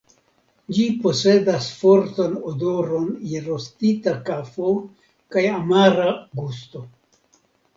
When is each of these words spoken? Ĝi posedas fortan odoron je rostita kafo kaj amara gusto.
Ĝi 0.75 0.85
posedas 1.03 1.67
fortan 1.81 2.33
odoron 2.51 3.07
je 3.33 3.43
rostita 3.49 4.15
kafo 4.31 4.73
kaj 5.37 5.45
amara 5.61 6.09
gusto. 6.41 6.87